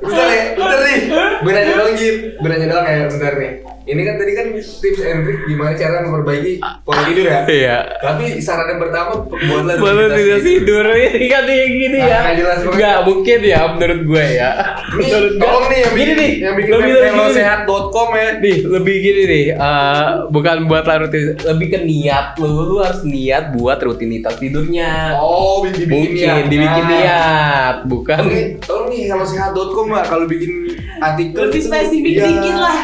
bentar 0.00 0.26
ya, 0.32 0.42
bentar 0.56 0.80
nih. 0.80 0.98
Gue 1.44 1.52
nanya 1.52 1.72
dong 1.76 1.92
Jip, 1.94 2.16
gue 2.40 2.48
nanya 2.48 2.66
dong 2.72 2.84
ya 2.84 3.06
bentar 3.06 3.32
nih. 3.36 3.52
Ini 3.86 4.02
kan 4.02 4.14
tadi 4.16 4.32
kan 4.32 4.46
tips 4.50 4.98
and 5.00 5.22
trick 5.22 5.46
gimana 5.46 5.72
cara 5.72 6.02
memperbaiki 6.02 6.52
pola 6.82 7.06
tidur 7.06 7.22
ya. 7.24 7.40
Iya. 7.46 7.76
Tapi 7.96 8.24
saran 8.38 8.66
yang 8.68 8.80
pertama 8.80 9.10
buatlah 9.22 9.74
rutinitas 9.78 10.10
tidak 10.12 10.40
tidur 10.42 10.84
ini 10.90 11.26
kan 11.26 11.42
kayak 11.44 11.68
gini 11.68 11.96
Nah, 11.96 12.02
ya. 12.04 12.18
nggak 12.20 12.36
jelas 12.36 12.58
banget. 12.58 12.74
Nggak 12.76 12.98
mungkin 13.04 13.38
ya 13.40 13.60
menurut 13.68 14.00
gue 14.04 14.24
ya. 14.28 14.50
Nih, 14.92 15.06
Menurut 15.06 15.30
gue- 15.30 15.38
tolong 15.38 15.64
nih 15.64 15.78
yang 15.78 15.92
gini 15.92 16.02
bikin, 16.02 16.16
nih, 16.16 16.32
yang 16.36 16.54
bikin 16.54 16.70
lebih 16.72 16.82
lebih 16.88 17.06
gini 17.06 17.22
nih. 17.22 17.34
sehat.com 17.36 18.08
ya. 18.10 18.28
Nih, 18.36 18.56
lebih 18.66 18.96
gini 18.98 19.22
nih, 19.24 19.44
eh, 19.54 20.04
bukan 20.28 20.56
buat 20.66 20.84
rutin, 20.84 21.22
lebih 21.38 21.66
ke 21.68 21.78
niat 21.80 22.26
lu, 22.36 22.48
lu 22.66 22.76
harus 22.80 23.00
niat 23.02 23.44
buat 23.52 23.78
rutinitas 23.78 24.34
tidurnya. 24.36 25.14
Oh, 25.16 25.62
bikin 25.62 25.86
bikin 25.86 25.94
Mungkin 25.94 26.42
dibikin 26.48 26.84
niat, 26.90 27.76
bukan. 27.86 28.18
Oke, 28.20 28.42
tolong 28.60 28.88
nih 28.88 29.06
kalau 29.06 29.22
sehat.com 29.22 29.86
lah 29.88 30.02
kalau 30.02 30.26
bikin 30.26 30.74
artikel 30.98 31.38
Lebih 31.46 31.54
itu, 31.56 31.66
spesifik 31.66 32.12
iya. 32.12 32.24
dikit 32.26 32.56
lah 32.56 32.78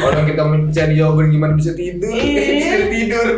Orang 0.00 0.24
kita 0.24 0.42
mencari 0.42 0.94
jawaban 0.94 1.26
gimana 1.28 1.52
bisa 1.52 1.72
tidur, 1.72 2.10
Iya. 2.10 2.40
bisa 2.54 2.86
tidur. 2.88 3.28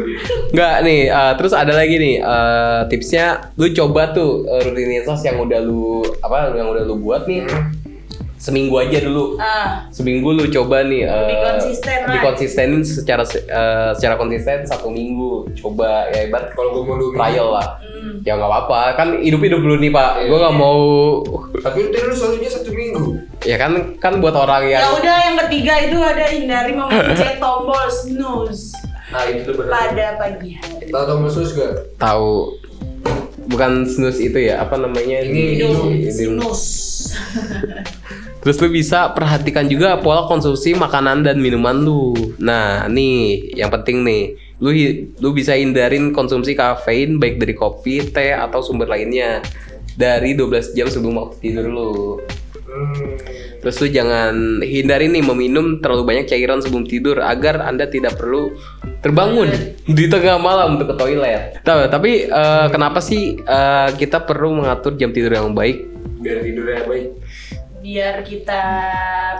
Nggak 0.51 0.75
nih, 0.81 1.01
eh, 1.09 1.33
terus 1.35 1.53
ada 1.53 1.73
lagi 1.73 1.95
nih 1.95 2.17
eh, 2.17 2.81
tipsnya, 2.87 3.27
lu 3.55 3.71
coba 3.71 4.11
tuh 4.11 4.47
eh, 4.47 4.63
rutinitas 4.63 5.19
yang 5.21 5.39
udah 5.39 5.59
lu 5.59 5.83
apa 6.19 6.53
yang 6.53 6.69
udah 6.69 6.83
lu 6.83 6.99
buat 6.99 7.25
nih 7.25 7.43
Hmm. 7.43 7.71
seminggu 8.41 8.75
aja 8.77 8.99
dulu. 9.01 9.39
Ah, 9.39 9.87
Seminggu 9.89 10.31
lu 10.33 10.47
coba 10.49 10.83
nih 10.83 11.07
Lebih 11.07 11.37
konsisten 11.49 11.95
lah. 12.01 12.11
dikonsistenin 12.13 12.83
secara 12.83 13.23
eh, 13.23 13.91
secara 13.95 14.15
konsisten 14.17 14.63
satu 14.63 14.91
minggu. 14.91 15.47
Coba 15.55 16.07
ya 16.09 16.27
ibarat 16.27 16.51
Kalau 16.51 16.71
gue 16.73 16.83
mau 16.83 16.97
dulu 16.97 17.15
trial 17.15 17.49
lah. 17.53 17.79
hmm. 17.79 18.23
Ya 18.23 18.35
nggak 18.35 18.47
apa-apa, 18.49 18.81
kan 18.95 19.09
hidup 19.17 19.39
hidup 19.41 19.59
dulu 19.59 19.79
nih 19.79 19.91
pak. 19.91 20.11
Iya. 20.19 20.27
Gue 20.27 20.39
nggak 20.41 20.57
mau, 20.57 20.83
Tapi 21.57 21.79
udah 21.87 22.01
lu 22.03 22.15
solusinya 22.15 22.51
satu 22.53 22.71
minggu. 22.73 23.22
Ya 23.43 23.57
kan 23.59 23.99
kan 23.99 24.23
buat 24.23 24.35
orang 24.35 24.71
Ya 24.71 24.83
yang 24.83 24.95
udah 24.99 25.17
yang 25.31 25.37
ketiga 25.47 25.75
itu 25.83 25.99
ada 25.99 26.25
hindari 26.31 26.73
memencet 26.73 27.39
tombol 27.43 27.87
snooze 27.91 28.75
Nah 29.13 29.29
itu 29.29 29.45
tuh 29.45 29.55
benar. 29.61 29.93
pada 29.93 30.07
pagi 30.17 30.57
hari. 30.57 30.89
Tahu 30.89 31.05
tombol 31.05 31.29
sus 31.29 31.53
gak? 31.53 32.01
tahu 32.01 32.57
bukan 33.45 33.85
snooze 33.85 34.23
itu 34.23 34.39
ya 34.49 34.65
apa 34.65 34.81
namanya 34.81 35.21
Ini 35.21 35.61
sinus. 36.09 36.63
Terus 38.43 38.59
lu 38.59 38.75
bisa 38.75 39.07
perhatikan 39.15 39.71
juga 39.71 40.03
pola 40.03 40.27
konsumsi 40.27 40.75
makanan 40.75 41.23
dan 41.23 41.39
minuman 41.39 41.79
lu. 41.79 42.11
Nah, 42.43 42.91
nih 42.91 43.55
yang 43.55 43.71
penting 43.71 44.03
nih. 44.03 44.35
Lu 44.59 44.75
lu 45.23 45.31
bisa 45.31 45.55
hindarin 45.55 46.11
konsumsi 46.11 46.59
kafein 46.59 47.23
baik 47.23 47.39
dari 47.39 47.55
kopi, 47.55 48.03
teh 48.11 48.35
atau 48.35 48.59
sumber 48.59 48.91
lainnya 48.91 49.43
dari 49.95 50.35
12 50.35 50.75
jam 50.75 50.91
sebelum 50.91 51.23
waktu 51.23 51.37
tidur 51.39 51.67
lu. 51.71 51.93
Hmm. 52.73 53.21
Terus 53.63 53.77
lu 53.85 53.89
jangan 53.93 54.65
hindari 54.65 55.07
nih 55.13 55.23
meminum 55.23 55.79
terlalu 55.79 56.03
banyak 56.09 56.27
cairan 56.33 56.65
sebelum 56.65 56.89
tidur 56.89 57.21
agar 57.21 57.63
Anda 57.63 57.87
tidak 57.87 58.17
perlu 58.17 58.57
terbangun 59.05 59.53
di 59.87 60.09
tengah 60.09 60.41
malam 60.41 60.81
untuk 60.81 60.91
ke 60.91 60.97
toilet. 60.99 61.63
Tahu, 61.63 61.93
tapi 61.93 62.27
eh, 62.27 62.67
kenapa 62.73 62.99
sih 62.99 63.37
eh, 63.39 63.89
kita 63.95 64.25
perlu 64.25 64.65
mengatur 64.65 64.97
jam 64.97 65.13
tidur 65.13 65.37
yang 65.37 65.53
baik? 65.53 65.85
Biar 66.23 66.39
tidurnya 66.43 66.83
baik. 66.89 67.09
Biar 67.83 68.15
kita 68.25 68.63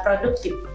produktif. 0.03 0.72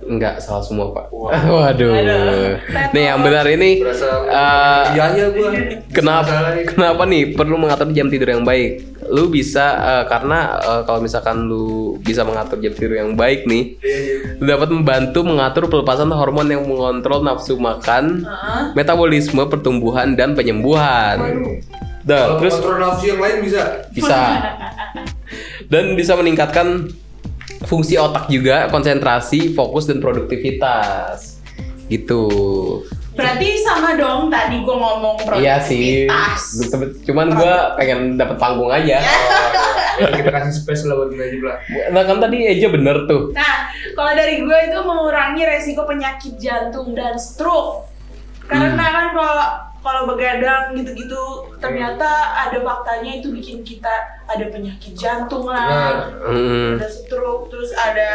Enggak, 0.00 0.40
salah 0.40 0.64
semua, 0.64 0.90
Pak. 0.90 1.12
Wah. 1.12 1.30
Waduh. 1.68 1.92
Aduh. 1.92 2.56
Nih 2.90 3.04
yang 3.04 3.20
benar 3.20 3.44
ini 3.46 3.84
Berasa 3.84 4.06
eh, 4.24 4.82
iya 4.96 5.04
iya 5.12 5.26
gua. 5.28 5.50
kenapa 5.92 6.32
kenapa 6.64 7.02
nih 7.04 7.36
perlu 7.36 7.60
mengatur 7.60 7.92
jam 7.92 8.08
tidur 8.08 8.32
yang 8.32 8.42
baik? 8.42 8.80
Lu 9.06 9.28
bisa 9.28 9.66
eh, 9.76 10.04
karena 10.08 10.56
eh, 10.56 10.82
kalau 10.84 11.00
misalkan 11.00 11.44
lu 11.44 11.98
bisa 12.00 12.24
mengatur 12.24 12.56
jam 12.58 12.72
tidur 12.72 12.96
yang 12.96 13.12
baik 13.12 13.44
nih, 13.44 13.76
Iya, 13.78 14.40
lu 14.40 14.46
dapat 14.48 14.68
membantu 14.70 15.20
mengatur 15.22 15.68
pelepasan 15.68 16.08
hormon 16.08 16.48
yang 16.48 16.64
mengontrol 16.64 17.20
nafsu 17.20 17.60
makan, 17.60 18.24
Heeh. 18.24 18.62
metabolisme, 18.72 19.42
pertumbuhan 19.46 20.16
dan 20.16 20.32
penyembuhan. 20.32 21.18
Kalau 21.20 21.54
Dah, 22.00 22.40
terus 22.40 22.56
kontrol 22.56 22.80
nafsu 22.80 23.12
yang 23.12 23.20
lain 23.20 23.36
bisa. 23.44 23.84
bisa 23.92 24.18
dan 25.72 25.94
bisa 25.94 26.16
meningkatkan 26.16 26.90
fungsi 27.62 27.94
otak 27.94 28.26
juga, 28.26 28.68
konsentrasi, 28.68 29.52
fokus 29.52 29.84
dan 29.84 29.98
produktivitas. 29.98 31.40
Gitu. 31.86 32.22
Berarti 33.10 33.58
sama 33.58 33.92
dong 33.94 34.30
tadi 34.30 34.62
gue 34.62 34.72
ngomong 34.72 35.18
Iya 35.36 35.60
sih. 35.60 36.06
produktivitas. 36.06 36.42
Cuman 37.04 37.34
gua 37.34 37.74
pengen 37.74 38.14
dapet 38.14 38.38
panggung 38.38 38.70
aja. 38.70 39.02
Ya, 39.98 40.08
kita 40.16 40.30
kasih 40.30 40.54
space 40.56 40.86
lah 40.86 40.96
buat 40.96 41.12
Najib 41.12 41.42
lah. 41.42 41.58
Nah 41.90 42.02
kan 42.02 42.16
tadi 42.16 42.46
Eja 42.46 42.70
bener 42.70 43.04
tuh. 43.04 43.34
Nah, 43.34 43.68
kalau 43.92 44.12
dari 44.14 44.40
gue 44.40 44.58
itu 44.64 44.78
mengurangi 44.80 45.42
resiko 45.42 45.84
penyakit 45.84 46.38
jantung 46.38 46.94
dan 46.94 47.18
stroke. 47.18 47.90
Karena 48.46 48.72
Hmm. 48.72 48.94
kan 48.94 49.06
kalau 49.12 49.46
kalau 49.80 50.04
begadang 50.06 50.72
gitu-gitu 50.74 51.22
ternyata 51.56 52.04
ada 52.38 52.58
faktanya 52.58 53.16
itu 53.16 53.28
bikin 53.30 53.60
kita 53.60 53.90
ada 54.24 54.44
penyakit 54.46 54.92
jantung 54.92 55.44
lah, 55.44 56.12
Hmm. 56.20 56.76
ada 56.76 56.86
stroke, 56.86 57.48
terus 57.48 57.72
ada 57.72 58.10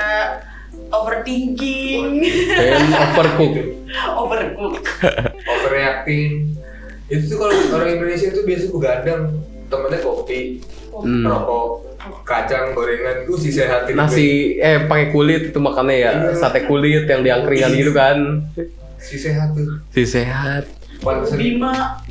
overthinking, 0.91 2.21
Dan 2.47 2.81
overcook. 2.91 3.53
overcook. 4.21 4.75
Overreacting. 5.51 6.53
Itu 7.05 7.23
tuh 7.27 7.37
kalau 7.39 7.53
orang 7.75 7.89
Indonesia 7.95 8.29
tuh 8.29 8.43
biasa 8.43 8.65
begadang 8.69 9.21
temennya 9.65 9.99
kopi, 9.99 10.61
Hmm. 10.91 11.27
rokok, 11.27 11.67
kacang, 12.23 12.71
gorengan, 12.71 13.25
itu 13.25 13.33
sih 13.37 13.51
sehat. 13.51 13.89
Nasi 13.91 14.55
eh 14.55 14.79
pakai 14.81 15.11
kulit 15.11 15.51
tuh 15.51 15.59
makannya 15.59 15.95
ya, 15.97 16.11
Iya. 16.23 16.39
sate 16.39 16.63
kulit 16.63 17.03
yang 17.03 17.19
diangkringan 17.19 17.71
gitu 17.73 17.91
kan. 17.91 18.47
Si 18.95 19.17
sehat 19.17 19.51
tuh. 19.51 19.81
Si 19.91 20.01
sehat. 20.03 20.65
Bima, 21.05 22.01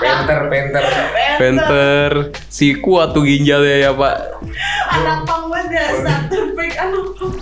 penter, 0.00 0.40
penter. 0.48 0.84
Penter, 1.36 2.12
si 2.48 2.80
kuat 2.80 3.12
tuh 3.12 3.28
ginjalnya 3.28 3.76
ya 3.76 3.90
pak. 3.92 4.40
anak 4.88 5.28
pang 5.28 5.52
banget 5.52 5.76
ya, 5.76 5.86
starter 6.00 6.56
pack 6.56 6.72
anak 6.80 7.06
pang. 7.20 7.32